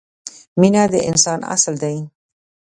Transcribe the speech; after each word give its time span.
مینه 0.59 0.83
د 0.91 0.93
انسان 1.09 1.39
اصل 1.53 1.75
دی. 1.83 1.97